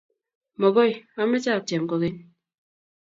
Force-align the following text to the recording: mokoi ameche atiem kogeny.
mokoi 0.59 0.91
ameche 1.21 1.49
atiem 1.57 1.83
kogeny. 1.89 2.17